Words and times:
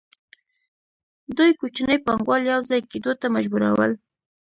دوی 1.37 1.51
کوچني 1.59 1.97
پانګوال 2.05 2.41
یوځای 2.53 2.81
کېدو 2.91 3.11
ته 3.21 3.27
مجبورول 3.35 3.91